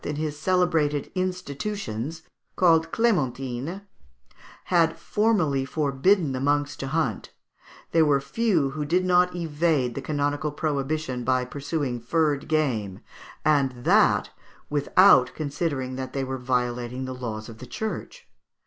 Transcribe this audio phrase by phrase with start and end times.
[0.03, 2.23] in his celebrated "Institutions,"
[2.55, 3.83] called "Clémentines,"
[4.63, 7.29] had formally forbidden the monks to hunt,
[7.91, 12.99] there were few who did not evade the canonical prohibition by pursuing furred game,
[13.45, 14.31] and that
[14.71, 18.27] without considering that they were violating the laws of the Church.